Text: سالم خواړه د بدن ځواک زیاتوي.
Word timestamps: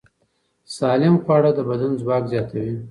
سالم 0.77 1.15
خواړه 1.23 1.51
د 1.57 1.59
بدن 1.69 1.91
ځواک 2.01 2.23
زیاتوي. 2.31 2.75